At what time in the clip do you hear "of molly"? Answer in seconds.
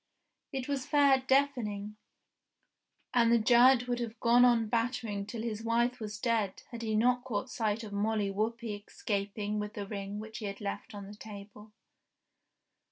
7.83-8.31